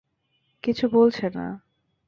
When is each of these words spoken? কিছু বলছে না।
কিছু 0.63 0.85
বলছে 0.89 1.25
না। 1.29 1.45